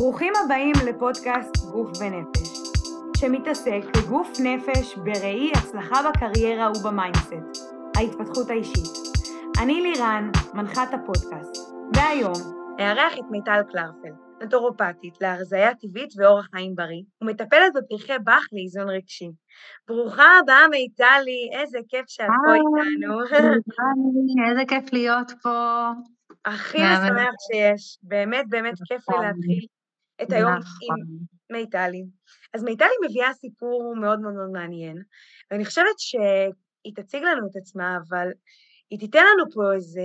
[0.00, 2.48] ברוכים הבאים לפודקאסט גוף ונפש,
[3.16, 7.64] שמתעסק בגוף נפש בראי הצלחה בקריירה וב mindset,
[7.96, 8.92] ההתפתחות האישית.
[9.62, 11.56] אני לירן, מנחת הפודקאסט,
[11.96, 12.34] והיום
[12.80, 19.30] אארח את מיטל קלרפל, נטורופטית להרזיה טבעית ואורח חיים בריא, ומטפלת בפרחי באך לאיזון רגשי.
[19.88, 23.20] ברוכה הבאה מיטלי, איזה כיף שאת פה איתנו.
[24.50, 25.88] איזה כיף להיות פה.
[26.44, 29.66] הכי משמח שיש, באמת באמת כיף לי להתחיל
[30.22, 30.96] את היום נכון.
[31.00, 32.04] עם מיטלי.
[32.54, 34.96] אז מיטלי מביאה סיפור מאוד מאוד מאוד מעניין,
[35.50, 38.28] ואני חושבת שהיא תציג לנו את עצמה, אבל
[38.90, 40.00] היא תיתן לנו פה איזו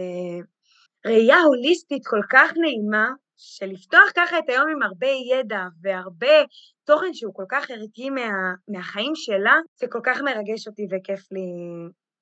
[1.05, 6.44] ראייה הוליסטית כל כך נעימה, של לפתוח ככה את היום עם הרבה ידע והרבה
[6.84, 8.30] תוכן שהוא כל כך ערכי מה,
[8.67, 11.47] מהחיים שלה, זה כל כך מרגש אותי וכיף לי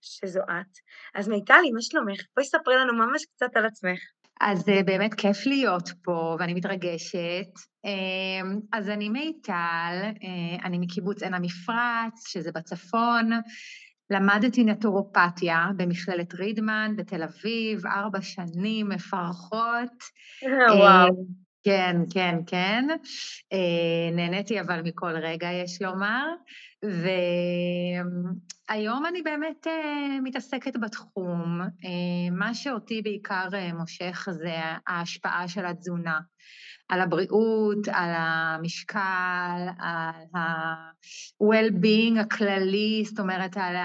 [0.02, 0.78] שזו את.
[1.16, 2.22] אז מיטלי, מה שלומך?
[2.36, 4.00] בואי ספרי לנו ממש קצת על עצמך.
[4.42, 7.50] אז אה, באמת כיף להיות פה, ואני מתרגשת.
[7.86, 13.30] אמ, אז אני מיטל, אה, אני מקיבוץ עין המפרץ, שזה בצפון.
[14.10, 20.04] למדתי נטורופתיה במכללת רידמן בתל אביב, ארבע שנים מפרכות.
[20.78, 21.43] וואו.
[21.64, 22.88] כן, כן, כן.
[23.54, 26.26] אה, נהניתי אבל מכל רגע, יש לומר.
[28.70, 31.62] והיום אני באמת אה, מתעסקת בתחום.
[31.62, 34.56] אה, מה שאותי בעיקר מושך זה
[34.88, 36.20] ההשפעה של התזונה.
[36.90, 43.76] על הבריאות, על המשקל, על ה-well-being הכללי, זאת אומרת, על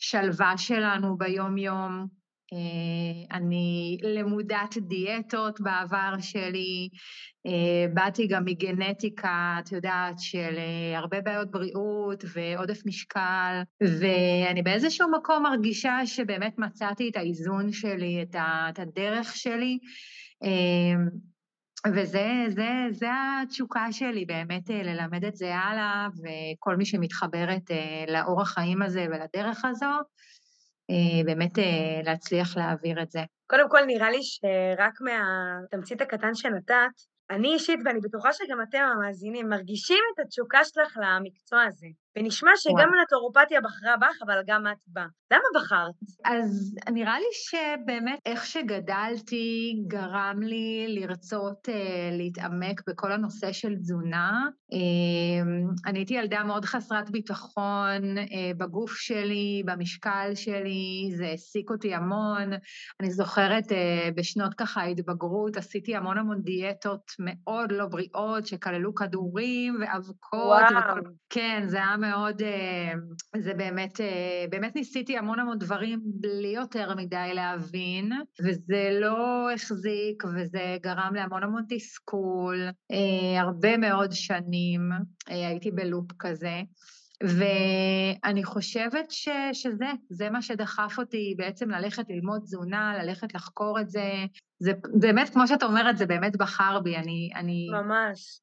[0.00, 2.17] השלווה שלנו ביום-יום.
[2.52, 6.88] אה, אני למודת דיאטות בעבר שלי,
[7.46, 15.08] אה, באתי גם מגנטיקה, את יודעת, של אה, הרבה בעיות בריאות ועודף משקל, ואני באיזשהו
[15.18, 19.78] מקום מרגישה שבאמת מצאתי את האיזון שלי, את הדרך שלי.
[21.94, 23.06] וזה זה, זה
[23.42, 27.70] התשוקה שלי, באמת ללמד את זה הלאה, וכל מי שמתחברת
[28.08, 29.86] לאורח חיים הזה ולדרך הזו,
[31.24, 31.52] באמת
[32.04, 33.20] להצליח להעביר את זה.
[33.46, 36.74] קודם כל, נראה לי שרק מהתמצית הקטן שנתת,
[37.30, 41.86] אני אישית, ואני בטוחה שגם אתם המאזינים, מרגישים את התשוקה שלך למקצוע הזה.
[42.18, 45.06] ונשמע שגם הנטורופתיה בחרה בך, אבל גם את בה.
[45.32, 45.94] למה בחרת?
[46.24, 54.48] אז נראה לי שבאמת איך שגדלתי גרם לי לרצות אה, להתעמק בכל הנושא של תזונה.
[54.72, 54.78] אה,
[55.86, 62.52] אני הייתי ילדה מאוד חסרת ביטחון אה, בגוף שלי, במשקל שלי, זה העסיק אותי המון.
[63.00, 69.78] אני זוכרת אה, בשנות ככה ההתבגרות, עשיתי המון המון דיאטות מאוד לא בריאות, שכללו כדורים
[69.80, 70.62] ואבקות.
[70.72, 70.98] וואו.
[70.98, 71.10] וכל...
[71.30, 72.92] כן, זה היה מאוד, אה,
[73.36, 78.12] זה באמת, אה, באמת ניסיתי המון המון דברים בלי יותר מדי להבין,
[78.44, 84.80] וזה לא החזיק וזה גרם להמון המון תסכול, אה, הרבה מאוד שנים
[85.26, 86.60] הייתי בלופ כזה.
[87.22, 93.90] ואני חושבת ש, שזה, זה מה שדחף אותי בעצם ללכת ללמוד תזונה, ללכת לחקור את
[93.90, 94.12] זה.
[94.58, 96.96] זה באמת, כמו שאת אומרת, זה באמת בחר בי.
[96.96, 97.30] אני...
[97.34, 98.40] אני ממש.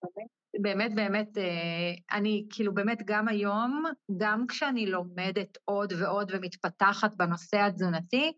[0.62, 3.84] באמת, אה, אני כאילו באמת גם היום,
[4.18, 8.32] גם כשאני לומדת עוד ועוד ומתפתחת בנושא התזונתי,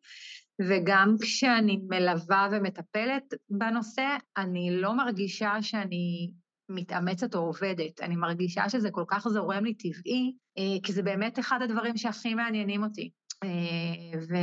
[0.62, 6.32] וגם כשאני מלווה ומטפלת בנושא, אני לא מרגישה שאני
[6.70, 8.02] מתאמצת או עובדת.
[8.02, 12.34] אני מרגישה שזה כל כך זורם לי טבעי, אה, כי זה באמת אחד הדברים שהכי
[12.34, 13.10] מעניינים אותי.
[13.44, 14.36] אה, ו...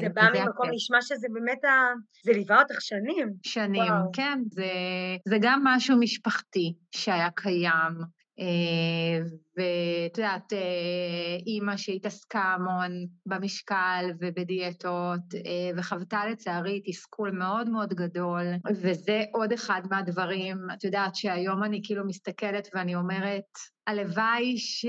[0.00, 1.68] זה בא ממקום, נשמע שזה באמת, ה...
[2.24, 3.28] זה ליווה אותך שנים.
[3.42, 4.10] שנים, וואו.
[4.12, 4.38] כן.
[4.50, 4.72] זה,
[5.28, 7.92] זה גם משהו משפחתי שהיה קיים.
[8.40, 10.52] אה, ואת יודעת,
[11.46, 15.20] אימא שהתעסקה המון במשקל ובדיאטות,
[15.76, 22.06] וחוותה לצערי תסכול מאוד מאוד גדול, וזה עוד אחד מהדברים, את יודעת שהיום אני כאילו
[22.06, 23.44] מסתכלת ואני אומרת,
[23.86, 24.86] הלוואי ש...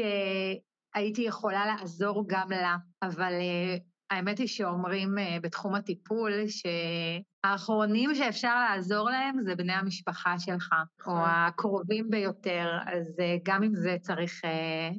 [0.95, 8.55] הייתי יכולה לעזור גם לה, אבל אה, האמת היא שאומרים אה, בתחום הטיפול שהאחרונים שאפשר
[8.59, 10.73] לעזור להם זה בני המשפחה שלך,
[11.07, 11.23] או נכון.
[11.25, 14.41] הקרובים ביותר, אז אה, גם עם זה צריך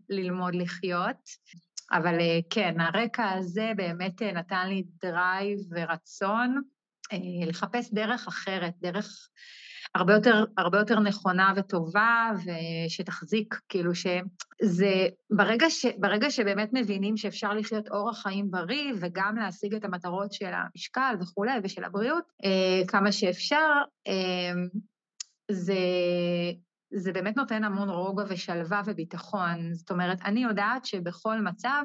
[0.09, 1.53] ללמוד לחיות.
[1.93, 2.19] אבל
[2.50, 6.61] כן, הרקע הזה באמת נתן לי drive ורצון
[7.47, 9.29] לחפש דרך אחרת, דרך
[9.94, 12.31] הרבה יותר, הרבה יותר נכונה וטובה,
[12.87, 19.75] ושתחזיק, כאילו שזה, ברגע, ש, ברגע שבאמת מבינים שאפשר לחיות אורח חיים בריא, וגם להשיג
[19.75, 23.71] את המטרות של המשקל וכולי, ושל הבריאות, אה, כמה שאפשר,
[24.09, 24.53] אה,
[25.50, 25.75] זה,
[26.94, 29.75] זה באמת נותן המון רוגע ושלווה וביטחון.
[29.75, 31.83] זאת אומרת, אני יודעת שבכל מצב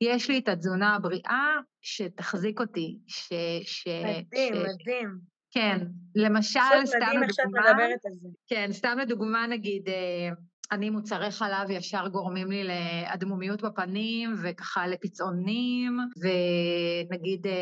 [0.00, 3.32] יש לי את התזונה הבריאה שתחזיק אותי, ש...
[3.64, 4.58] ש מדהים, ש...
[4.58, 5.31] מדהים.
[5.52, 5.78] כן,
[6.14, 7.06] למשל, סתם לדוגמה...
[7.06, 8.28] מדהים איך שאת מדברת על זה.
[8.46, 10.30] כן, סתם לדוגמה, נגיד, אה,
[10.72, 17.52] אני מוצרי חלב ישר גורמים לי לאדמומיות בפנים וככה לפצעונים, ונגיד אה,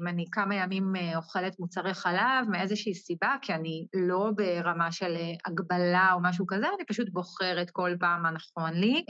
[0.00, 5.16] אם אני כמה ימים אה, אוכלת מוצרי חלב מאיזושהי סיבה, כי אני לא ברמה של
[5.46, 9.04] הגבלה או משהו כזה, אני פשוט בוחרת כל פעם מה נכון לי.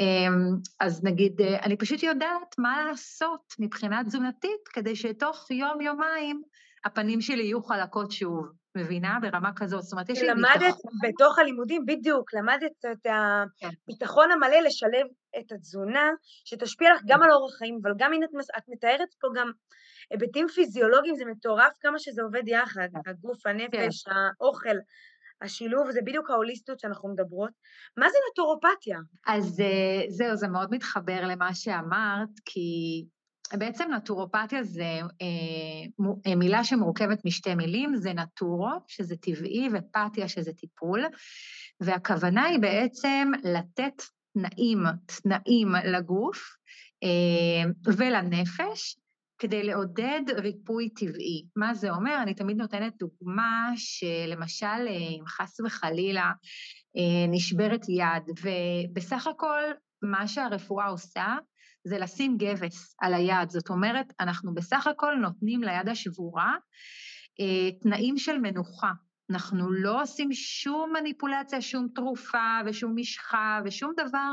[0.80, 6.42] אז נגיד, אני פשוט יודעת מה לעשות מבחינה תזונתית כדי שתוך יום-יומיים
[6.84, 8.52] הפנים שלי יהיו חלקות שוב.
[8.76, 9.18] מבינה?
[9.22, 9.82] ברמה כזאת.
[9.82, 10.44] זאת אומרת, יש לי ביטחון.
[10.44, 13.06] למדת בתוך הלימודים, בדיוק, למדת את
[13.58, 13.68] כן.
[13.88, 15.06] הביטחון המלא לשלב
[15.38, 16.10] את התזונה,
[16.44, 18.26] שתשפיע לך גם על אורח חיים, אבל גם הנה
[18.58, 19.50] את מתארת פה גם
[20.10, 23.10] היבטים פיזיולוגיים, זה מטורף כמה שזה עובד יחד, כן.
[23.10, 24.12] הגוף, הנפש, כן.
[24.40, 24.76] האוכל.
[25.42, 27.50] השילוב זה בדיוק ההוליסטיות שאנחנו מדברות.
[27.96, 28.98] מה זה נטורופתיה?
[29.26, 33.04] אז אה, זהו, זה מאוד מתחבר למה שאמרת, כי
[33.56, 40.52] בעצם נטורופתיה זה אה, אה, מילה שמורכבת משתי מילים, זה נטורו, שזה טבעי, ופתיה, שזה
[40.52, 41.04] טיפול,
[41.80, 44.02] והכוונה היא בעצם לתת
[44.32, 46.56] תנאים, תנאים לגוף
[47.02, 48.96] אה, ולנפש,
[49.38, 51.46] כדי לעודד ריפוי טבעי.
[51.56, 52.18] מה זה אומר?
[52.22, 56.32] אני תמיד נותנת דוגמה שלמשל, אם חס וחלילה
[57.28, 59.62] נשברת יד, ובסך הכל
[60.02, 61.26] מה שהרפואה עושה,
[61.84, 63.50] זה לשים גבס על היד.
[63.50, 66.54] זאת אומרת, אנחנו בסך הכל נותנים ליד השבורה
[67.40, 68.90] אה, תנאים של מנוחה.
[69.30, 74.30] אנחנו לא עושים שום מניפולציה, שום תרופה ושום משחה ושום דבר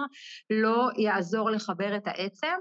[0.50, 2.58] לא יעזור לחבר את העצם,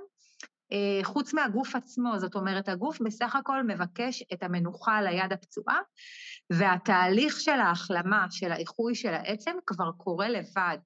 [0.72, 2.18] אה, חוץ מהגוף עצמו.
[2.18, 5.78] זאת אומרת, הגוף בסך הכל מבקש את המנוחה על היד הפצועה,
[6.50, 10.78] והתהליך של ההחלמה, של האיחוי של העצם, כבר קורה לבד.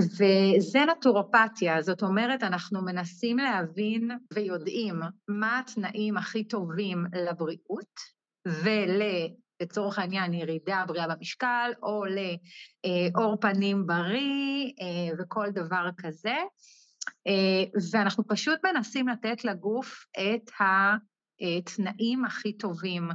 [0.00, 4.94] וזה נטורופתיה, זאת אומרת, אנחנו מנסים להבין ויודעים
[5.28, 7.94] מה התנאים הכי טובים לבריאות
[8.46, 9.02] ול...
[9.60, 16.36] לצורך העניין ירידה בריאה במשקל, או לאור פנים בריא אה, וכל דבר כזה.
[17.26, 23.08] אה, ואנחנו פשוט מנסים לתת לגוף את התנאים הכי טובים,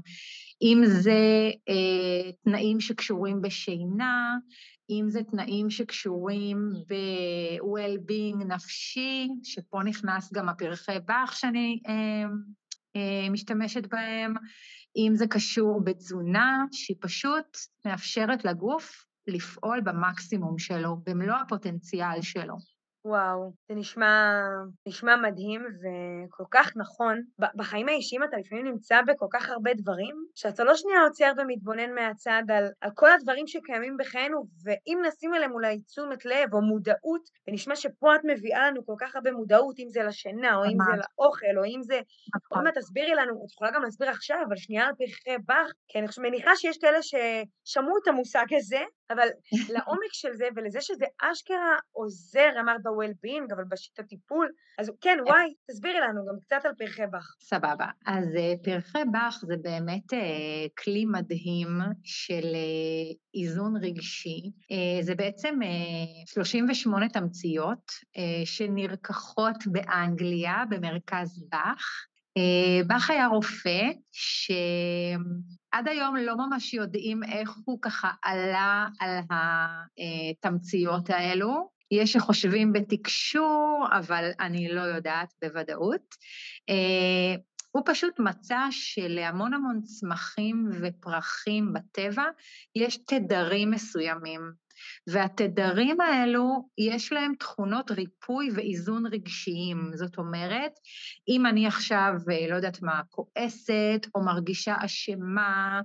[0.62, 4.36] אם זה אה, תנאים שקשורים בשינה,
[4.90, 12.24] אם זה תנאים שקשורים ב-well-being נפשי, שפה נכנס גם הפרחי באך שאני אה,
[12.96, 14.34] אה, משתמשת בהם,
[14.98, 22.75] אם זה קשור בתזונה, שהיא פשוט מאפשרת לגוף לפעול במקסימום שלו, במלוא הפוטנציאל שלו.
[23.06, 24.32] וואו, זה נשמע,
[24.88, 27.22] נשמע מדהים וכל כך נכון.
[27.56, 32.44] בחיים האישיים אתה לפעמים נמצא בכל כך הרבה דברים, שאתה לא שנייה עוצר ומתבונן מהצד
[32.50, 37.76] על, על כל הדברים שקיימים בחיינו, ואם נשים אליהם אולי תשומת לב או מודעות, ונשמע
[37.76, 41.58] שפה את מביאה לנו כל כך הרבה מודעות, אם זה לשינה, או אם זה לאוכל,
[41.58, 42.00] או אם זה...
[42.36, 42.58] נכון.
[42.58, 46.00] עוד מעט תסבירי לנו, את יכולה גם להסביר עכשיו, אבל שנייה על פרחי באך, כי
[46.00, 49.28] אני מניחה שיש כאלה ששמעו את המושג הזה, אבל
[49.74, 55.24] לעומק של זה ולזה שזה אשכרה עוזר, אמרת ב-well-being, אבל בשיטת טיפול, אז כן, אה.
[55.24, 57.36] וואי, תסבירי לנו גם קצת על פרחי באך.
[57.40, 57.88] סבבה.
[58.06, 61.68] אז אה, פרחי באך זה באמת אה, כלי מדהים
[62.04, 62.56] של
[63.34, 64.52] איזון רגשי.
[65.02, 65.60] זה בעצם
[66.26, 67.92] 38 תמציות
[68.46, 72.08] שנרקחות באנגליה, במרכז באך.
[72.88, 73.82] באך היה רופא
[74.12, 81.75] שעד היום לא ממש יודעים איך הוא ככה עלה על התמציות האלו.
[81.92, 86.16] יש שחושבים בתקשור, אבל אני לא יודעת בוודאות.
[86.70, 87.36] אה,
[87.72, 92.24] הוא פשוט מצא שלהמון המון צמחים ופרחים בטבע
[92.76, 94.42] יש תדרים מסוימים,
[95.10, 99.92] והתדרים האלו יש להם תכונות ריפוי ואיזון רגשיים.
[99.94, 100.72] זאת אומרת,
[101.28, 105.82] אם אני עכשיו, אה, לא יודעת מה, כועסת, או מרגישה אשמה,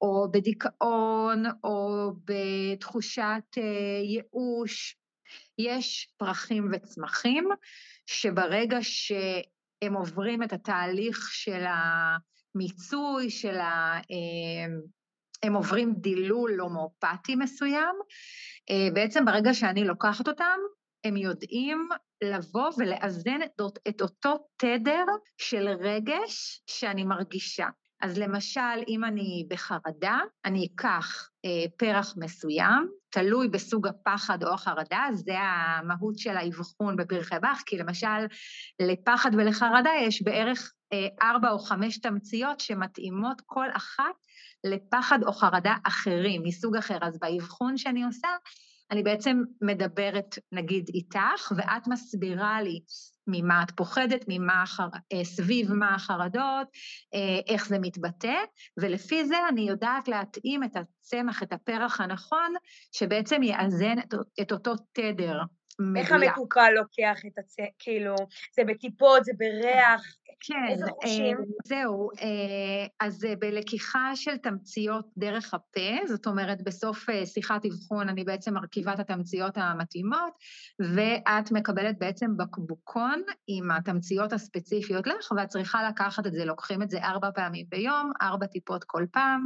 [0.00, 4.96] או בדיכאון, או בתחושת אה, ייאוש,
[5.58, 7.48] יש פרחים וצמחים
[8.06, 13.96] שברגע שהם עוברים את התהליך של המיצוי, של ה...
[13.96, 14.74] אה,
[15.42, 17.94] הם עוברים דילול הומואפטי מסוים,
[18.70, 20.58] אה, בעצם ברגע שאני לוקחת אותם,
[21.04, 21.88] הם יודעים
[22.24, 23.38] לבוא ולאזן
[23.88, 25.04] את אותו תדר
[25.38, 27.68] של רגש שאני מרגישה.
[28.02, 35.06] אז למשל, אם אני בחרדה, אני אקח אה, פרח מסוים, תלוי בסוג הפחד או החרדה,
[35.12, 38.26] זה המהות של האבחון בפרחי באך, כי למשל,
[38.80, 44.14] לפחד ולחרדה יש בערך אה, ארבע או חמש תמציות שמתאימות כל אחת
[44.64, 46.98] לפחד או חרדה אחרים, מסוג אחר.
[47.02, 48.28] אז באבחון שאני עושה,
[48.90, 52.80] אני בעצם מדברת, נגיד, איתך, ואת מסבירה לי
[53.26, 54.64] ממה את פוחדת, ממה,
[55.22, 56.68] סביב מה החרדות,
[57.48, 58.36] איך זה מתבטא,
[58.76, 62.54] ולפי זה אני יודעת להתאים את הצמח, את הפרח הנכון,
[62.92, 63.96] שבעצם יאזן
[64.40, 65.40] את אותו תדר.
[65.78, 65.96] מדויק.
[65.96, 67.56] איך המטופל לוקח את הצ...
[67.78, 68.14] כאילו,
[68.56, 70.02] זה בטיפות, זה בריח,
[70.46, 70.76] כן?
[71.04, 71.32] אה,
[71.64, 78.24] זהו, אה, אז בלקיחה של תמציות דרך הפה, זאת אומרת, בסוף אה, שיחת אבחון אני
[78.24, 80.32] בעצם מרכיבה את התמציות המתאימות,
[80.94, 86.90] ואת מקבלת בעצם בקבוקון עם התמציות הספציפיות לך, ואת צריכה לקחת את זה, לוקחים את
[86.90, 89.44] זה ארבע פעמים ביום, ארבע טיפות כל פעם.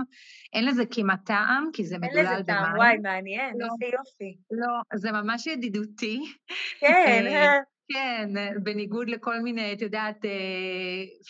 [0.52, 2.26] אין לזה כמעט טעם, כי זה מדולל במים.
[2.26, 4.38] אין לזה טעם, וואי, מעניין, לא, איזה יופי.
[4.50, 6.34] לא, זה ממש ידידותי.
[6.80, 8.30] כן, כן,
[8.62, 10.30] בניגוד לכל מיני, את יודעת, אה,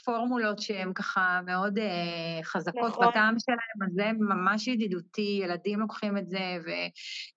[0.04, 3.08] פורמולות שהן ככה מאוד אה, חזקות נכון.
[3.08, 6.58] בטעם שלהן, אז זה ממש ידידותי, ילדים לוקחים את זה,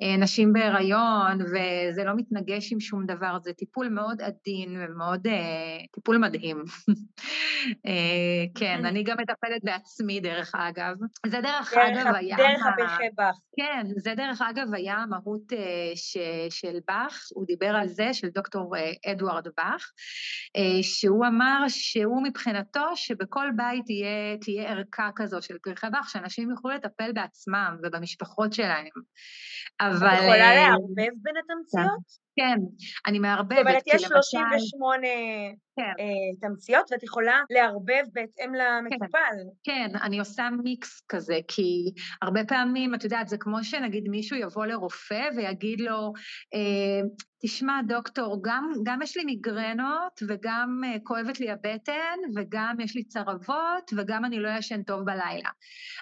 [0.01, 6.17] ונשים בהיריון, וזה לא מתנגש עם שום דבר, זה טיפול מאוד עדין ומאוד, אה, טיפול
[6.17, 6.63] מדהים.
[8.59, 10.95] כן, אני גם מטפלת בעצמי, דרך אגב.
[11.25, 12.37] זה דרך אגב היה...
[12.37, 13.35] דרך הפרחי באך.
[13.57, 15.53] כן, זה דרך אגב היה המהות
[16.49, 18.75] של באך, הוא דיבר על זה, של דוקטור
[19.11, 19.91] אדוארד באך,
[20.55, 26.49] אה, שהוא אמר שהוא מבחינתו שבכל בית תהיה, תהיה ערכה כזו של פרחי באך, שאנשים
[26.49, 28.85] יוכלו לטפל בעצמם ובמשפחות שלהם.
[29.81, 30.07] אבל...
[30.07, 32.21] את יכולה אה, לערבב בין התמציות?
[32.35, 32.57] כן,
[33.07, 33.57] אני מערבבת.
[33.57, 35.07] זאת אומרת, יש 38
[35.75, 35.93] כן.
[35.99, 39.17] אה, תמציות, ואת יכולה לערבב בהתאם למטופל.
[39.63, 44.37] כן, כן, אני עושה מיקס כזה, כי הרבה פעמים, את יודעת, זה כמו שנגיד מישהו
[44.37, 46.13] יבוא לרופא ויגיד לו,
[46.53, 47.01] אה,
[47.41, 53.03] תשמע, דוקטור, גם, גם יש לי מיגרנות, וגם uh, כואבת לי הבטן, וגם יש לי
[53.03, 55.49] צרבות, וגם אני לא ישן טוב בלילה.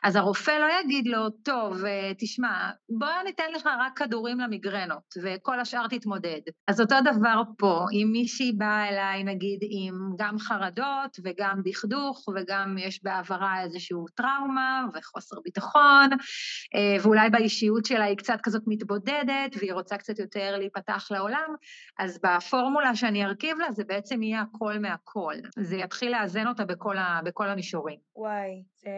[0.04, 5.60] אז הרופא לא יגיד לו, טוב, uh, תשמע, בוא ניתן לך רק כדורים למיגרנות, וכל
[5.60, 6.42] השאר תתמודד.
[6.68, 12.76] אז אותו דבר פה, אם מישהי באה אליי, נגיד, עם גם חרדות, וגם דכדוך, וגם
[12.78, 19.74] יש בעברה איזושהי טראומה, וחוסר ביטחון, uh, ואולי באישיות שלה היא קצת כזאת מתבודדת, והיא
[19.74, 21.56] רוצה קצת יותר להיפתח לעולם,
[22.00, 25.36] אז בפורמולה שאני ארכיב לה זה בעצם יהיה הכל מהכל.
[25.60, 28.00] זה יתחיל לאזן אותה בכל, ה, בכל המישורים.
[28.16, 28.90] וואי, זה,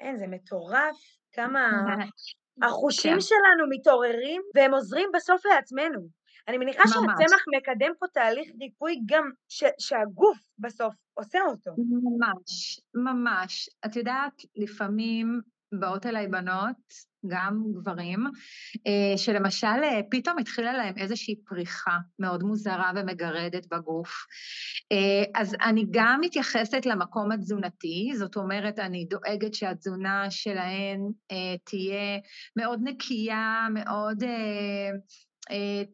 [0.00, 0.96] אין, זה מטורף,
[1.32, 1.70] כמה
[2.62, 3.20] החושים כן.
[3.20, 6.19] שלנו מתעוררים והם עוזרים בסוף לעצמנו.
[6.50, 6.92] אני מניחה ממש.
[6.96, 11.70] שהצמח מקדם פה תהליך ריפוי גם ש, שהגוף בסוף עושה אותו.
[11.78, 13.68] ממש, ממש.
[13.86, 15.40] את יודעת, לפעמים
[15.72, 16.76] באות אליי בנות
[17.26, 18.24] גם גברים,
[18.86, 24.10] אה, שלמשל אה, פתאום התחילה להם איזושהי פריחה מאוד מוזרה ומגרדת בגוף.
[24.92, 31.00] אה, אז אני גם מתייחסת למקום התזונתי, זאת אומרת, אני דואגת שהתזונה שלהן
[31.64, 32.18] תהיה
[32.56, 34.24] מאוד נקייה, מאוד...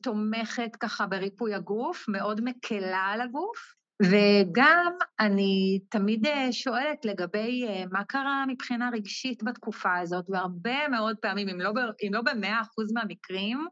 [0.02, 7.84] תומכת ככה בריפוי הגוף, מאוד מקלה על הגוף, וגם אני תמיד אה, שואלת לגבי אה,
[7.92, 11.72] מה קרה מבחינה רגשית בתקופה הזאת, והרבה מאוד פעמים, אם לא,
[12.10, 13.66] לא במאה אחוז מהמקרים,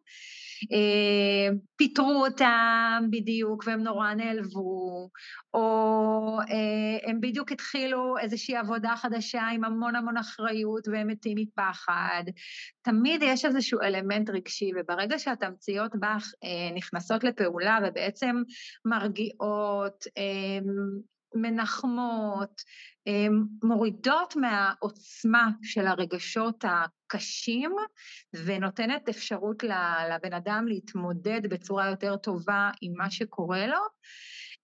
[0.73, 5.09] אה, פיטרו אותם בדיוק והם נורא נעלבו,
[5.55, 12.25] או אה, הם בדיוק התחילו איזושהי עבודה חדשה עם המון המון אחריות והם מתים מפחד.
[12.83, 18.43] תמיד יש איזשהו אלמנט רגשי, וברגע שהתמציות בך אה, נכנסות לפעולה ובעצם
[18.85, 20.05] מרגיעות,
[21.35, 22.63] מנחמות,
[23.63, 27.77] מורידות מהעוצמה של הרגשות הקשים
[28.45, 29.63] ונותנת אפשרות
[30.11, 33.81] לבן אדם להתמודד בצורה יותר טובה עם מה שקורה לו.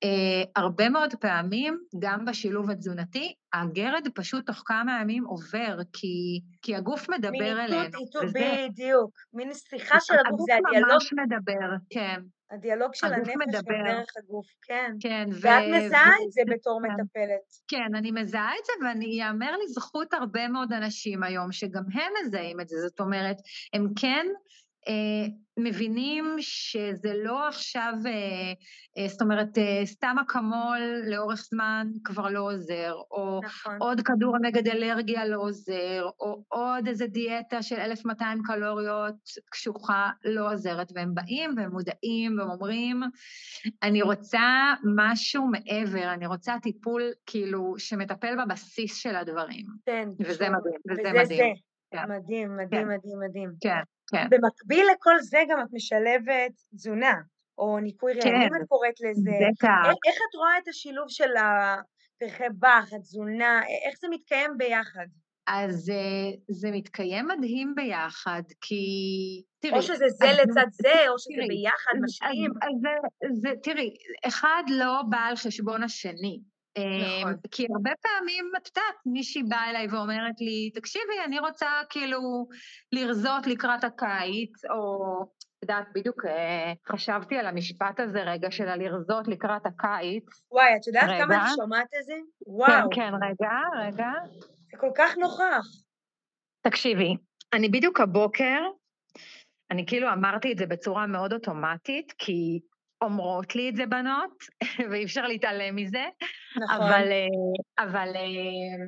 [0.04, 6.76] Uh, הרבה מאוד פעמים, גם בשילוב התזונתי, הגרד פשוט תוך כמה ימים עובר, כי, כי
[6.76, 7.80] הגוף מדבר אלינו.
[7.80, 9.10] מין איתות, בדיוק.
[9.32, 10.90] מין שיחה של הגוף, זה הדיאלוג.
[10.90, 12.20] הגוף ממש מדבר, כן.
[12.50, 13.78] הדיאלוג של הנפש מדבר.
[13.78, 14.92] גם דרך הגוף, כן.
[15.00, 15.40] כן, ו...
[15.40, 16.26] ואת מזהה ו...
[16.26, 16.92] את זה בתור כן.
[16.92, 17.54] מטפלת.
[17.68, 22.60] כן, אני מזהה את זה, ואני ייאמר לזכות הרבה מאוד אנשים היום, שגם הם מזהים
[22.60, 22.76] את זה.
[22.76, 23.36] זאת אומרת,
[23.72, 24.26] הם כן
[25.62, 28.12] מבינים שזה לא עכשיו, אה,
[28.98, 33.76] אה, זאת אומרת, אה, סתם אקמול לאורך זמן כבר לא עוזר, או נכון.
[33.80, 39.14] עוד כדור נגד אלרגיה לא עוזר, או עוד איזה דיאטה של 1,200 קלוריות
[39.50, 43.00] קשוחה לא עוזרת, והם באים והם מודעים והם אומרים,
[43.82, 49.66] אני רוצה משהו מעבר, אני רוצה טיפול כאילו שמטפל בבסיס של הדברים.
[49.86, 50.08] כן.
[50.20, 51.54] וזה מדהים, וזה, וזה מדהים.
[51.54, 51.69] זה.
[51.90, 52.12] כן.
[52.12, 52.88] מדהים, מדהים, כן.
[52.88, 53.50] מדהים, מדהים.
[53.60, 53.82] כן.
[54.10, 54.26] כן.
[54.30, 57.14] במקביל לכל זה גם את משלבת תזונה,
[57.58, 59.30] או ניקוי רעמים כן, את קוראת לזה.
[59.30, 59.68] בטח.
[59.88, 65.06] איך, איך את רואה את השילוב של הפרחי באך, התזונה, איך זה מתקיים ביחד?
[65.46, 68.84] אז uh, זה מתקיים מדהים ביחד, כי
[69.60, 69.76] תראי...
[69.76, 72.50] או שזה זה לצד זה, או שזה תראי, ביחד משלים.
[72.62, 73.94] אז, אז זה, זה, תראי,
[74.28, 76.40] אחד לא בא על חשבון השני.
[76.78, 77.34] נכון.
[77.50, 82.48] כי הרבה פעמים, את יודעת, מישהי באה אליי ואומרת לי, תקשיבי, אני רוצה כאילו
[82.92, 85.22] לרזות לקראת הקיץ, או
[85.60, 90.24] את יודעת, בדיוק אה, חשבתי על המשפט הזה רגע של הלרזות לקראת הקיץ.
[90.50, 91.24] וואי, את יודעת רגע.
[91.24, 92.14] כמה אני שומעת את זה?
[92.46, 92.90] וואו.
[92.90, 94.10] כן, כן, רגע, רגע.
[94.70, 95.66] זה כל כך נוכח.
[96.62, 97.16] תקשיבי,
[97.52, 98.58] אני בדיוק הבוקר,
[99.70, 102.60] אני כאילו אמרתי את זה בצורה מאוד אוטומטית, כי
[103.02, 104.44] אומרות לי את זה בנות,
[104.90, 106.04] ואי אפשר להתעלם מזה.
[106.56, 106.76] נכון.
[106.76, 108.86] אבל, אה, אבל אה,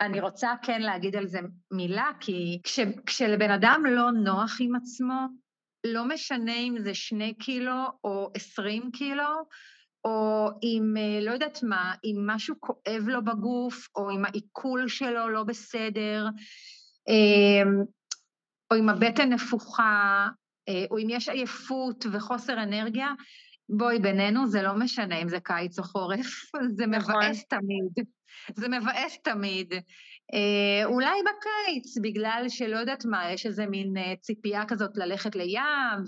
[0.00, 1.38] אני רוצה כן להגיד על זה
[1.70, 5.26] מילה, כי כש, כשלבן אדם לא נוח עם עצמו,
[5.86, 9.44] לא משנה אם זה שני קילו או עשרים קילו,
[10.04, 15.28] או אם, אה, לא יודעת מה, אם משהו כואב לו בגוף, או אם העיכול שלו
[15.28, 16.28] לא בסדר,
[18.70, 20.28] או אם הבטן נפוחה,
[20.90, 23.08] או אם יש עייפות וחוסר אנרגיה,
[23.76, 26.26] בואי, בינינו זה לא משנה אם זה קיץ או חורף,
[26.76, 27.14] זה נכון.
[27.16, 28.06] מבאס תמיד.
[28.54, 29.72] זה מבאס תמיד.
[30.34, 36.04] אה, אולי בקיץ, בגלל שלא יודעת מה, יש איזה מין אה, ציפייה כזאת ללכת לים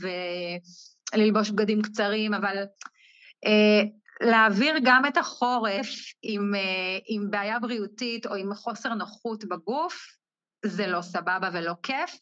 [1.14, 2.56] וללבוש בגדים קצרים, אבל
[3.46, 3.82] אה,
[4.20, 5.88] להעביר גם את החורף
[6.22, 10.06] עם, אה, עם בעיה בריאותית או עם חוסר נוחות בגוף,
[10.66, 12.18] זה לא סבבה ולא כיף.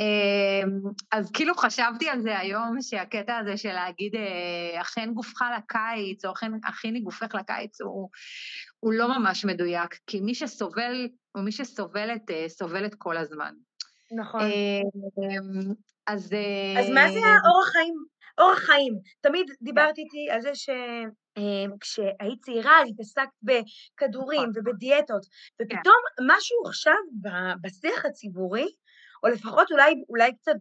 [0.00, 0.80] אמ,
[1.12, 6.32] אז כאילו חשבתי על זה היום, שהקטע הזה של להגיד, אה, אכן גופך לקיץ, או
[6.32, 8.08] אכן הכיני גופך לקיץ, הוא,
[8.80, 13.54] הוא לא ממש מדויק, כי מי שסובל, או מי שסובלת, אה, סובלת כל הזמן.
[14.16, 14.40] נכון.
[14.40, 15.74] אמ,
[16.06, 16.32] אז...
[16.78, 17.94] אז מה זה אה, האורח חיים?
[18.38, 18.98] אורח חיים.
[19.20, 20.70] תמיד דיברת איתי על זה ש...
[21.80, 24.52] כשהיית צעירה התעסקת בכדורים נכון.
[24.56, 25.64] ובדיאטות, כן.
[25.64, 26.94] ופתאום משהו עכשיו
[27.62, 28.66] בשיח הציבורי
[29.22, 30.56] או לפחות אולי, אולי קצת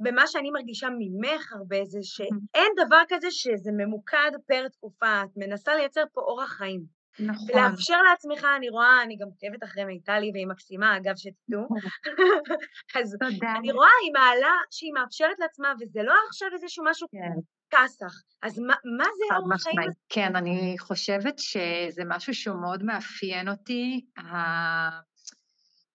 [0.00, 5.74] במה שאני מרגישה ממך הרבה, זה שאין דבר כזה שזה ממוקד פר תקופה, את מנסה
[5.74, 7.02] לייצר פה אורח חיים.
[7.20, 7.46] נכון.
[7.50, 11.62] ולאפשר לעצמך, אני רואה, אני גם עוקבת אחרי מיטלי והיא מקסימה, אגב, שתדעו.
[11.62, 11.90] נכון.
[13.02, 13.52] אז תודה.
[13.58, 17.40] אני רואה, היא מעלה שהיא מאפשרת לעצמה, וזה לא עכשיו איזשהו משהו כן.
[17.70, 18.12] כסח.
[18.42, 19.90] אז מה, מה זה אורח חיים?
[20.08, 24.04] כן, אני חושבת שזה משהו שהוא מאוד מאפיין אותי.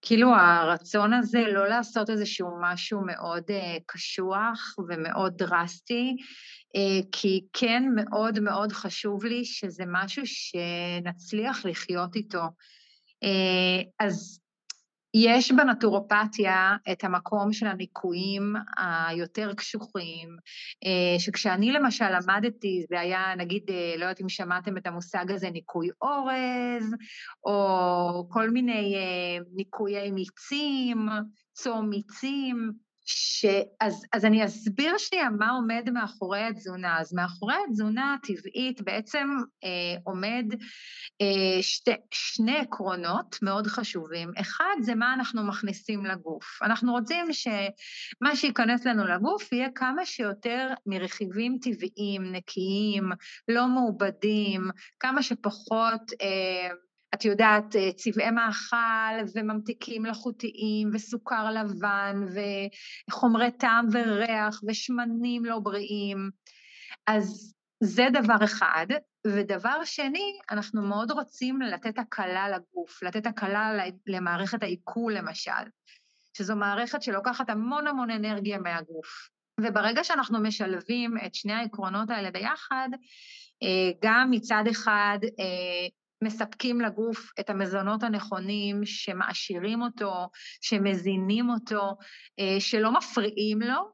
[0.08, 6.16] כאילו הרצון הזה לא לעשות איזשהו משהו מאוד uh, קשוח ומאוד דרסטי,
[6.78, 12.44] uh, כי כן מאוד מאוד חשוב לי שזה משהו שנצליח לחיות איתו.
[13.26, 14.40] Uh, אז
[15.14, 18.54] יש בנטורופתיה את המקום של הניקויים
[19.08, 20.38] היותר קשוחים,
[20.86, 25.50] אה, שכשאני למשל למדתי, זה היה, נגיד, אה, לא יודעת אם שמעתם את המושג הזה,
[25.50, 26.96] ניקוי אורז,
[27.46, 31.08] או כל מיני אה, ניקויי מיצים,
[31.54, 32.72] צום מיצים,
[33.10, 33.46] ש...
[33.82, 37.00] אז, אז אני אסביר שנייה מה עומד מאחורי התזונה.
[37.00, 39.28] אז מאחורי התזונה הטבעית בעצם
[39.64, 40.46] אה, עומד
[41.22, 44.32] אה, שתי, שני עקרונות מאוד חשובים.
[44.42, 46.60] אחד זה מה אנחנו מכניסים לגוף.
[46.62, 53.10] אנחנו רוצים שמה שייכנס לנו לגוף יהיה כמה שיותר מרכיבים טבעיים, נקיים,
[53.48, 56.12] לא מעובדים, כמה שפחות...
[56.22, 56.70] אה,
[57.18, 62.22] את יודעת, אה, צבעי מאכל וממתיקים מלאכותיים וסוכר לבן
[63.10, 66.30] וחומרי טעם וריח ושמנים לא בריאים.
[67.08, 67.54] אז
[67.84, 68.88] זה דבר אחד.
[69.28, 73.72] ודבר שני, אנחנו מאוד רוצים לתת הקלה לגוף, לתת הקלה
[74.08, 75.52] למערכת העיכול למשל,
[76.38, 79.30] שזו מערכת שלוקחת המון המון אנרגיה מהגוף.
[79.62, 82.90] וברגע שאנחנו משלבים את שני העקרונות האלה ביחד,
[83.64, 85.88] אה, גם מצד אחד אה,
[86.24, 90.30] מספקים לגוף את המזונות הנכונים, שמעשירים אותו,
[90.62, 91.96] שמזינים אותו,
[92.40, 93.92] אה, שלא מפריעים לו,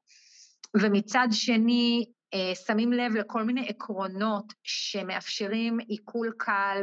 [0.81, 6.81] ומצד שני אה, שמים לב לכל מיני עקרונות שמאפשרים עיכול קל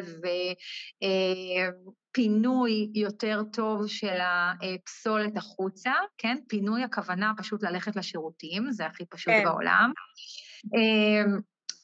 [2.10, 6.36] ופינוי אה, יותר טוב של הפסולת החוצה, כן?
[6.48, 9.44] פינוי הכוונה פשוט ללכת לשירותים, זה הכי פשוט כן.
[9.44, 9.92] בעולם.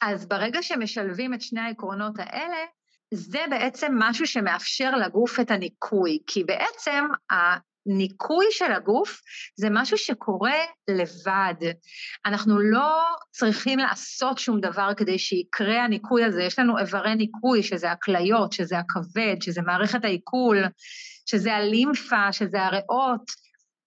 [0.00, 2.56] אז ברגע שמשלבים את שני העקרונות האלה,
[3.14, 9.20] זה בעצם משהו שמאפשר לגוף את הניקוי, כי בעצם הניקוי של הגוף
[9.56, 11.72] זה משהו שקורה לבד.
[12.26, 16.42] אנחנו לא צריכים לעשות שום דבר כדי שיקרה הניקוי הזה.
[16.42, 20.64] יש לנו איברי ניקוי, שזה הכליות, שזה הכבד, שזה מערכת העיכול,
[21.26, 23.30] שזה הלימפה, שזה הריאות,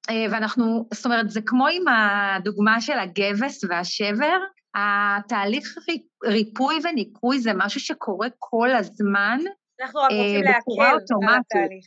[0.09, 4.37] אה, ואנחנו, זאת אומרת, זה כמו עם הדוגמה של הגבס והשבר,
[4.79, 5.77] התהליך
[6.25, 9.39] ריפוי וניקוי זה משהו שקורה כל הזמן,
[9.81, 11.85] אנחנו רק רוצים להקל על התהליך.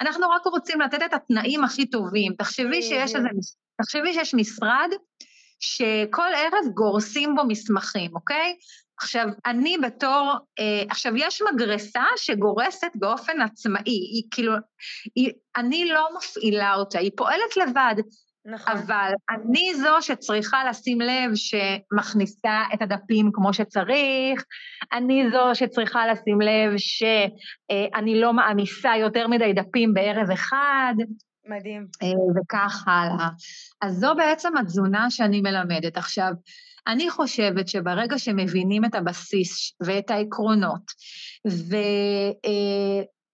[0.00, 2.32] אנחנו רק רוצים לתת את התנאים הכי טובים.
[2.38, 3.28] תחשבי שיש איזה,
[3.82, 4.88] תחשבי שיש משרד
[5.60, 8.56] שכל ערב גורסים בו מסמכים, אוקיי?
[9.00, 14.52] עכשיו, אני בתור, אה, עכשיו, יש מגרסה שגורסת באופן עצמאי, היא כאילו,
[15.14, 17.94] היא, אני לא מפעילה אותה, היא פועלת לבד.
[18.50, 18.72] נכון.
[18.72, 24.44] אבל אני זו שצריכה לשים לב שמכניסה את הדפים כמו שצריך,
[24.92, 30.94] אני זו שצריכה לשים לב שאני לא מעמיסה יותר מדי דפים בערב אחד.
[31.48, 31.86] מדהים.
[32.02, 32.08] אה,
[32.42, 33.28] וכך הלאה.
[33.82, 35.96] אז זו בעצם התזונה שאני מלמדת.
[35.96, 36.32] עכשיו,
[36.86, 40.82] אני חושבת שברגע שמבינים את הבסיס ואת העקרונות,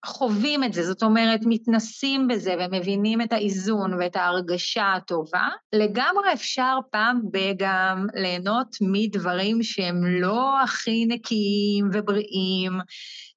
[0.05, 6.79] וחווים את זה, זאת אומרת, מתנסים בזה ומבינים את האיזון ואת ההרגשה הטובה, לגמרי אפשר
[6.91, 12.73] פעם בגם ליהנות מדברים שהם לא הכי נקיים ובריאים,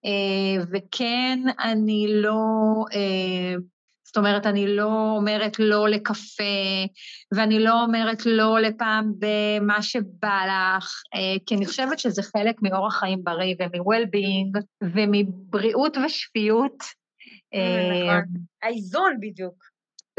[0.05, 2.35] אה, וכן, אני לא...
[4.07, 6.43] אה, זאת אומרת, אני לא אומרת לא לקפה,
[7.35, 12.99] ואני לא אומרת לא לפעם במה שבא לך, אה, כי אני חושבת שזה חלק מאורח
[12.99, 14.61] חיים בריא ומ-well-being
[14.93, 16.83] ומבריאות ושפיות.
[17.53, 19.55] אה, נכון, האיזון בדיוק.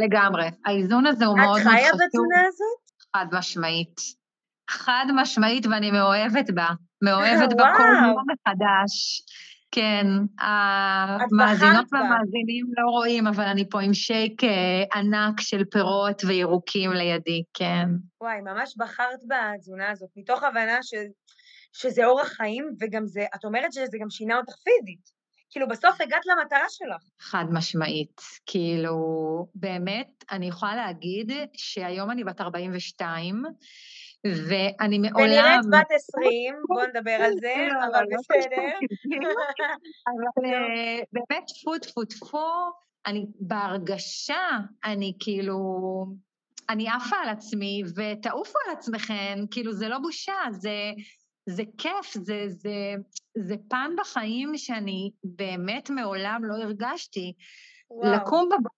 [0.00, 1.72] לגמרי, האיזון הזה הוא מאוד מאוד חשוב.
[1.72, 2.78] את חיה בתזונה הזאת?
[3.16, 4.00] חד משמעית.
[4.70, 6.68] חד משמעית, ואני מאוהבת בה.
[7.02, 9.22] מאוהבת בה כל יום מחדש.
[9.70, 10.06] כן,
[10.38, 17.42] המאזינות והמאזינים לא רואים, אבל אני פה עם שייק אה, ענק של פירות וירוקים לידי,
[17.54, 17.86] כן.
[18.20, 20.94] וואי, ממש בחרת בתזונה הזאת, מתוך הבנה ש...
[21.72, 25.18] שזה אורח חיים, וגם זה, את אומרת שזה גם שינה אותך פיזית.
[25.50, 27.02] כאילו, בסוף הגעת למטרה שלך.
[27.20, 28.20] חד משמעית.
[28.46, 28.96] כאילו,
[29.54, 33.42] באמת, אני יכולה להגיד שהיום אני בת 42,
[34.26, 35.24] ואני מעולם...
[35.24, 38.78] ונראית בת עשרים, בואו נדבר על זה, לא, אבל לא בסדר.
[40.08, 42.48] אבל אה, באמת, טפו טפו טפו,
[43.06, 44.48] אני בהרגשה,
[44.84, 45.58] אני כאילו...
[46.70, 50.90] אני עפה על עצמי, ותעופו על עצמכם, כאילו זה לא בושה, זה,
[51.46, 52.94] זה כיף, זה, זה,
[53.38, 57.32] זה פן בחיים שאני באמת מעולם לא הרגשתי.
[57.90, 58.12] וואו.
[58.12, 58.77] לקום בבוקר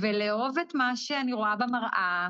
[0.00, 2.28] ולאהוב את מה שאני רואה במראה,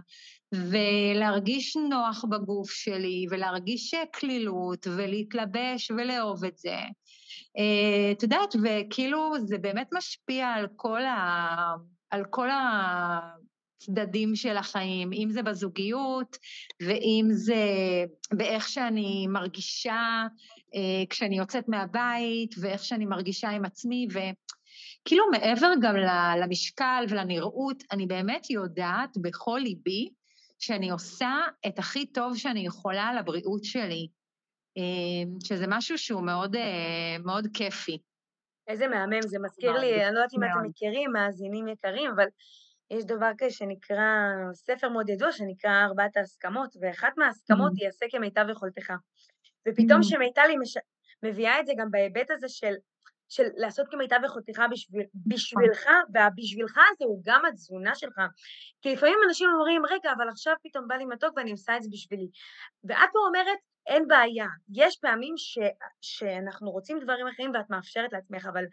[0.55, 6.77] ולהרגיש נוח בגוף שלי, ולהרגיש קלילות, ולהתלבש ולאהוב את זה.
[7.59, 11.75] אה, את יודעת, וכאילו זה באמת משפיע על כל, ה...
[12.11, 12.49] על כל
[13.81, 16.37] הצדדים של החיים, אם זה בזוגיות,
[16.83, 17.65] ואם זה
[18.33, 20.27] באיך שאני מרגישה
[20.75, 24.19] אה, כשאני יוצאת מהבית, ואיך שאני מרגישה עם עצמי, ו...
[25.05, 25.95] כאילו מעבר גם
[26.43, 30.11] למשקל ולנראות, אני באמת יודעת בכל ליבי
[30.59, 31.37] שאני עושה
[31.67, 34.09] את הכי טוב שאני יכולה לבריאות שלי,
[34.77, 37.99] אמ, שזה משהו שהוא מאוד, אה, מאוד כיפי.
[38.69, 42.27] איזה מהמם, זה מזכיר לי, אני לא יודעת אם אתם מכירים, מאזינים יקרים, אבל
[42.91, 44.07] יש דבר כזה שנקרא,
[44.53, 47.77] ספר מאוד ידוע שנקרא ארבעת ההסכמות, ואחת מההסכמות mm.
[47.81, 48.93] היא עשה כמיטב יכולתך.
[49.69, 50.59] ופתאום mm.
[50.61, 50.77] מש...
[51.23, 52.75] מביאה את זה גם בהיבט הזה של
[53.31, 58.21] של לעשות כמיטב יכולתך בשביל, בשבילך, והבשבילך הזה הוא גם התזונה שלך.
[58.83, 61.89] כי לפעמים אנשים אומרים, רגע, אבל עכשיו פתאום בא לי מתוק ואני עושה את זה
[61.93, 62.29] בשבילי.
[62.85, 64.47] ואת פה אומרת, אין בעיה.
[64.73, 65.59] יש פעמים ש,
[66.01, 68.65] שאנחנו רוצים דברים אחרים ואת מאפשרת לעצמך, אבל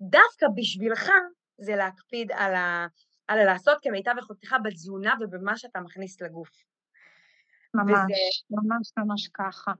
[0.00, 1.10] דווקא בשבילך
[1.58, 2.86] זה להקפיד על, ה,
[3.28, 6.50] על לעשות כמיטב יכולתך בתזונה ובמה שאתה מכניס לגוף.
[7.74, 8.14] ממש, וזה,
[8.50, 9.72] ממש ממש ככה.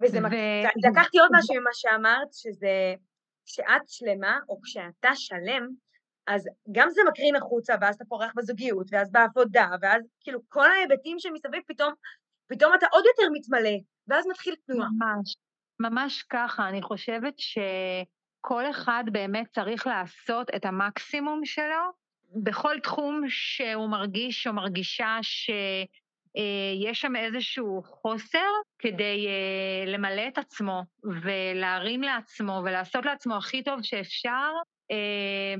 [0.00, 0.22] וזה ו...
[0.22, 0.32] מק...
[0.90, 2.94] לקחתי עוד משהו ממה שאמרת, שזה
[3.46, 5.68] כשאת שלמה, או כשאתה שלם,
[6.26, 11.18] אז גם זה מקרין החוצה, ואז אתה פורח בזוגיות, ואז בעבודה, ואז כאילו כל ההיבטים
[11.18, 11.92] שמסביב, פתאום,
[12.48, 13.78] פתאום אתה עוד יותר מתמלא,
[14.08, 14.88] ואז מתחיל תנועה.
[14.88, 15.36] ממש,
[15.80, 16.68] ממש ככה.
[16.68, 22.02] אני חושבת שכל אחד באמת צריך לעשות את המקסימום שלו
[22.42, 25.50] בכל תחום שהוא מרגיש או מרגישה ש...
[26.36, 30.82] אה, יש שם איזשהו חוסר כדי אה, למלא את עצמו
[31.22, 34.50] ולהרים לעצמו ולעשות לעצמו הכי טוב שאפשר.
[34.90, 35.54] אה,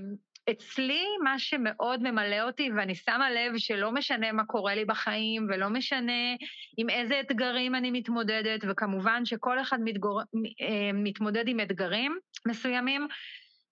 [0.51, 5.69] אצלי מה שמאוד ממלא אותי, ואני שמה לב שלא משנה מה קורה לי בחיים, ולא
[5.69, 6.35] משנה
[6.77, 10.21] עם איזה אתגרים אני מתמודדת, וכמובן שכל אחד מתגור...
[10.95, 13.09] מתמודד עם אתגרים מסוימים,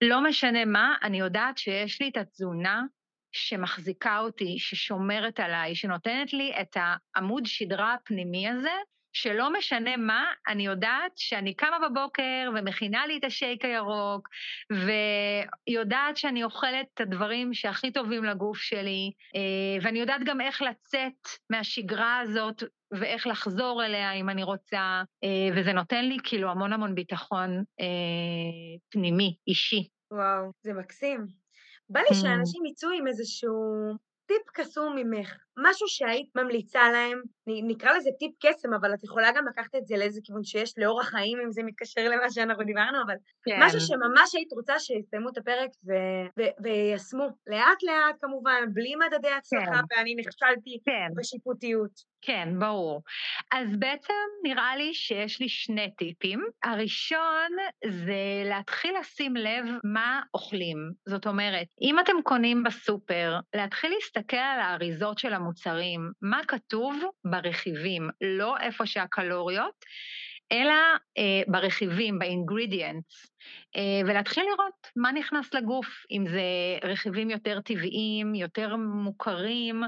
[0.01, 2.83] לא משנה מה, אני יודעת שיש לי את התזונה
[3.33, 8.73] שמחזיקה אותי, ששומרת עליי, שנותנת לי את העמוד שדרה הפנימי הזה,
[9.13, 14.29] שלא משנה מה, אני יודעת שאני קמה בבוקר ומכינה לי את השייק הירוק,
[15.69, 21.29] ויודעת שאני אוכלת את הדברים שהכי טובים לגוף שלי, אה, ואני יודעת גם איך לצאת
[21.51, 22.63] מהשגרה הזאת
[22.93, 27.87] ואיך לחזור אליה אם אני רוצה, אה, וזה נותן לי כאילו המון המון ביטחון אה,
[28.91, 29.89] פנימי, אישי.
[30.13, 31.40] וואו, זה מקסים.
[31.91, 32.15] בא לי Mm.
[32.15, 33.55] שאנשים יצאו עם איזשהו
[34.27, 37.23] טיפ קסום ממך, משהו שהיית ממליצה להם,
[37.63, 41.09] נקרא לזה טיפ קסם, אבל את יכולה גם לקחת את זה לאיזה כיוון שיש לאורח
[41.09, 43.59] חיים, אם זה מתקשר למה שאנחנו דיברנו, אבל כן.
[43.63, 49.31] משהו שממש היית רוצה שיסיימו את הפרק ו- ו- ויישמו, לאט לאט כמובן, בלי מדדי
[49.31, 49.97] הצלחה, כן.
[49.97, 51.09] ואני נכשלתי כן.
[51.17, 52.11] בשיפוטיות.
[52.23, 53.03] כן, ברור.
[53.53, 56.41] אז בעצם נראה לי שיש לי שני טיפים.
[56.65, 60.77] הראשון זה להתחיל לשים לב מה אוכלים.
[61.09, 67.03] זאת אומרת, אם אתם קונים בסופר, להתחיל להסתכל על האריזות של המוצרים, מה כתוב
[67.43, 69.85] ברכיבים, לא איפה שהקלוריות,
[70.53, 70.75] אלא
[71.19, 73.29] אה, ברכיבים, ב-ingredients,
[73.77, 76.43] אה, ולהתחיל לראות מה נכנס לגוף, אם זה
[76.89, 79.83] רכיבים יותר טבעיים, יותר מוכרים,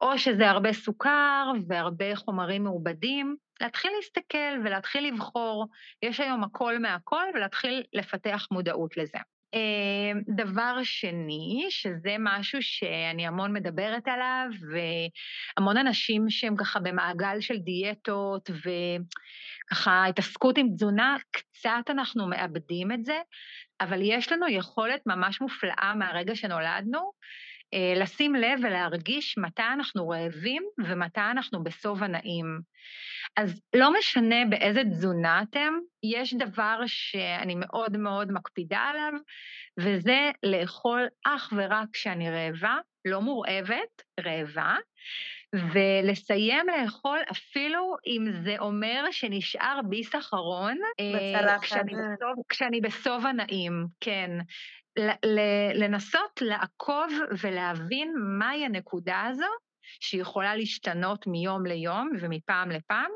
[0.00, 5.66] או שזה הרבה סוכר והרבה חומרים מעובדים, להתחיל להסתכל ולהתחיל לבחור,
[6.02, 9.18] יש היום הכל מהכל, ולהתחיל לפתח מודעות לזה.
[9.54, 17.56] אה, דבר שני, שזה משהו שאני המון מדברת עליו, והמון אנשים שהם ככה במעגל של
[17.56, 23.20] דיאטות וככה התעסקות עם תזונה, קצת אנחנו מאבדים את זה,
[23.80, 27.12] אבל יש לנו יכולת ממש מופלאה מהרגע שנולדנו,
[27.96, 32.60] לשים לב ולהרגיש מתי אנחנו רעבים ומתי אנחנו בשובע נעים.
[33.36, 39.12] אז לא משנה באיזה תזונה אתם, יש דבר שאני מאוד מאוד מקפידה עליו,
[39.80, 44.74] וזה לאכול אך ורק כשאני רעבה, לא מורעבת, רעבה,
[45.54, 51.62] ולסיים לאכול אפילו אם זה אומר שנשאר ביס אחרון, אה, בצלחת.
[51.62, 54.30] כשאני בסוב- כשאני בשובע נעים, כן.
[55.74, 59.46] לנסות לעקוב ולהבין מהי הנקודה הזו,
[60.00, 63.10] שיכולה להשתנות מיום ליום ומפעם לפעם,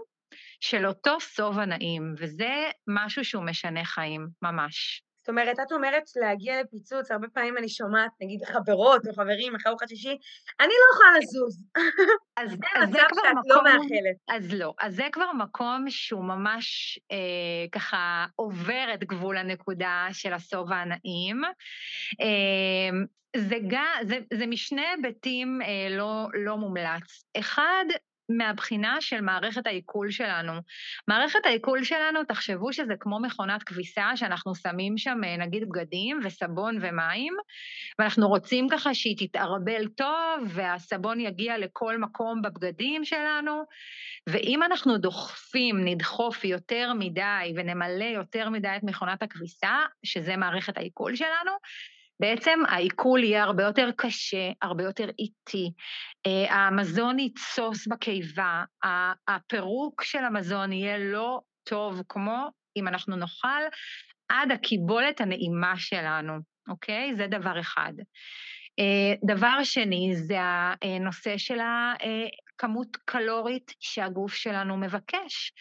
[0.60, 5.02] של אותו שובע נעים, וזה משהו שהוא משנה חיים, ממש.
[5.26, 9.70] זאת אומרת, את אומרת להגיע לפיצוץ, הרבה פעמים אני שומעת, נגיד חברות או חברים אחרי
[9.70, 10.16] ארוחת שישי,
[10.60, 11.64] אני לא יכולה לזוז.
[12.36, 14.16] אז, זה מצב שאת לא מקום- מאחלת.
[14.28, 17.16] אז לא, אז זה כבר מקום שהוא ממש אה,
[17.72, 21.42] ככה עובר את גבול הנקודה של השובע הנעים.
[22.20, 22.90] אה,
[23.36, 27.24] זה, גם, זה, זה משני היבטים אה, לא, לא מומלץ.
[27.38, 27.84] אחד,
[28.28, 30.52] מהבחינה של מערכת העיכול שלנו.
[31.08, 36.78] מערכת העיכול שלנו, תחשבו שזה כמו מכונת כביסה, שאנחנו שמים שם אה, נגיד בגדים וסבון
[36.80, 37.34] ומים,
[37.98, 43.62] ואנחנו רוצים ככה שהיא תתערבל טוב, והסבון יגיע לכל מקום בבגדים שלנו,
[44.26, 51.16] ואם אנחנו דוחפים, נדחוף יותר מדי ונמלא יותר מדי את מכונת הכביסה, שזה מערכת העיכול
[51.16, 51.52] שלנו,
[52.20, 55.72] בעצם העיכול יהיה הרבה יותר קשה, הרבה יותר איטי,
[56.26, 58.64] אה, המזון יתסוס בקיבה,
[59.28, 63.62] הפירוק של המזון יהיה לא טוב כמו אם אנחנו נאכל
[64.28, 66.32] עד הקיבולת הנעימה שלנו,
[66.68, 67.14] אוקיי?
[67.16, 67.92] זה דבר אחד.
[68.78, 70.36] אה, דבר שני זה
[70.82, 75.52] הנושא של הכמות קלורית שהגוף שלנו מבקש.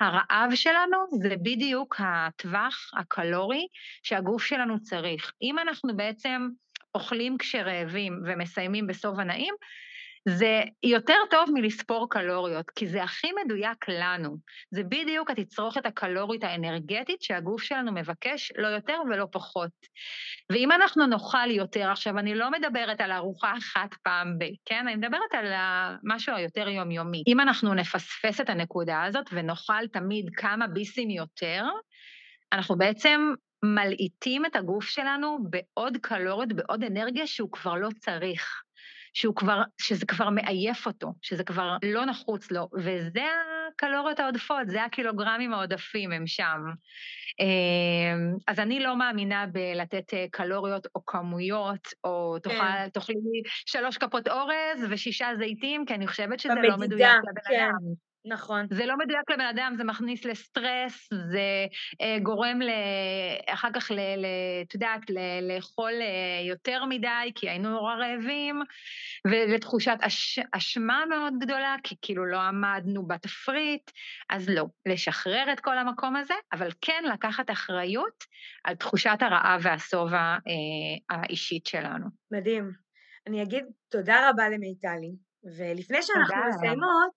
[0.00, 3.66] הרעב שלנו זה בדיוק הטווח הקלורי
[4.02, 5.32] שהגוף שלנו צריך.
[5.42, 6.48] אם אנחנו בעצם
[6.94, 9.54] אוכלים כשרעבים ומסיימים בשובע נעים,
[10.28, 14.36] זה יותר טוב מלספור קלוריות, כי זה הכי מדויק לנו.
[14.70, 19.70] זה בדיוק התצרוכת הקלורית האנרגטית שהגוף שלנו מבקש, לא יותר ולא פחות.
[20.52, 24.88] ואם אנחנו נאכל יותר, עכשיו אני לא מדברת על ארוחה אחת פעם ב, כן?
[24.88, 25.46] אני מדברת על
[26.04, 27.22] משהו היותר יומיומי.
[27.26, 31.64] אם אנחנו נפספס את הנקודה הזאת ונאכל תמיד כמה ביסים יותר,
[32.52, 38.62] אנחנו בעצם מלעיטים את הגוף שלנו בעוד קלוריות, בעוד אנרגיה שהוא כבר לא צריך.
[39.12, 43.24] שהוא כבר, שזה כבר מעייף אותו, שזה כבר לא נחוץ לו, וזה
[43.68, 46.60] הקלוריות העודפות, זה הקילוגרמים העודפים, הם שם.
[47.40, 52.88] אמ, אז אני לא מאמינה בלתת אה, קלוריות או כמויות, או תאכל, כן.
[52.88, 53.16] תאכלי
[53.66, 57.64] שלוש כפות אורז ושישה זיתים, כי אני חושבת שזה לא במדידה, מדויק לבן כן.
[57.64, 58.09] אדם.
[58.24, 58.66] נכון.
[58.70, 61.66] זה לא מדויק לבן אדם, זה מכניס לסטרס, זה
[62.00, 62.70] אה, גורם ל...
[63.46, 63.90] אחר כך.
[64.62, 65.00] את יודעת.
[65.42, 68.62] לאכול אה, יותר מדי, כי היינו נורא רעבים,
[69.26, 70.38] ולתחושת אש...
[70.52, 73.90] אשמה מאוד גדולה, כי כאילו לא עמדנו בתפריט,
[74.28, 78.24] אז לא, לשחרר את כל המקום הזה, אבל כן לקחת אחריות
[78.64, 82.06] על תחושת הרעב והשובע אה, האישית שלנו.
[82.30, 82.72] מדהים.
[83.26, 85.29] אני אגיד תודה רבה למיטלי.
[85.44, 87.14] ולפני שאנחנו מסיימות,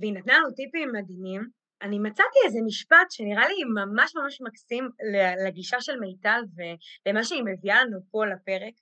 [0.00, 1.42] והיא נתנה לנו טיפים מדהימים,
[1.84, 4.88] אני מצאתי איזה משפט שנראה לי ממש ממש מקסים
[5.46, 8.74] לגישה של מיטל ולמה שהיא מביאה לנו פה לפרק,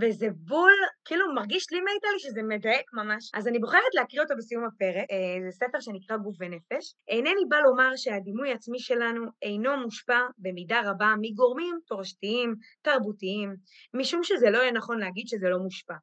[0.00, 0.72] וזה בול,
[1.04, 3.30] כאילו מרגיש לי מיטל שזה מדייק ממש.
[3.34, 6.94] אז אני בוחרת להקריא אותו בסיום הפרק, אה, זה ספר שנקרא גוף ונפש.
[7.08, 13.56] אינני בא לומר שהדימוי העצמי שלנו אינו מושפע במידה רבה מגורמים תורשתיים, תרבותיים,
[13.94, 15.94] משום שזה לא יהיה נכון להגיד שזה לא מושפע.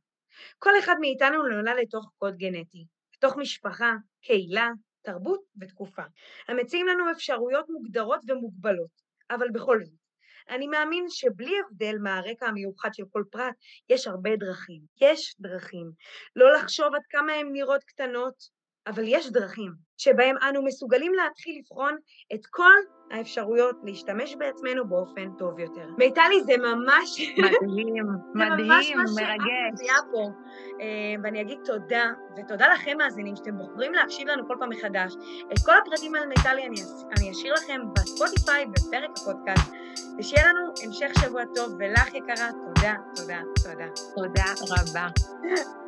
[0.59, 2.85] כל אחד מאיתנו נולד לתוך קוד גנטי,
[3.17, 4.69] לתוך משפחה, קהילה,
[5.01, 6.03] תרבות ותקופה,
[6.47, 10.05] המציעים לנו אפשרויות מוגדרות ומוגבלות, אבל בכל זאת,
[10.49, 13.53] אני מאמין שבלי הבדל מהרקע המיוחד של כל פרט,
[13.89, 14.81] יש הרבה דרכים.
[15.01, 15.91] יש דרכים.
[16.35, 18.54] לא לחשוב עד כמה הן נראות קטנות,
[18.87, 21.97] אבל יש דרכים שבהם אנו מסוגלים להתחיל לבחון
[22.33, 22.73] את כל
[23.11, 25.87] האפשרויות להשתמש בעצמנו באופן טוב יותר.
[25.97, 27.21] מיטלי זה ממש...
[27.37, 29.89] מדהים, מדהים, מרגש.
[30.11, 30.29] פה.
[30.81, 32.05] אה, ואני אגיד תודה,
[32.37, 35.13] ותודה לכם מאזינים שאתם בוחרים להקשיב לנו כל פעם מחדש.
[35.53, 36.81] את כל הפרטים על מיטלי אני,
[37.17, 39.73] אני אשאיר לכם בספוטיפיי בפרק הפודקאסט,
[40.19, 43.87] ושיהיה לנו המשך שבוע טוב, ולך יקרה, תודה, תודה, תודה.
[44.15, 45.07] תודה רבה.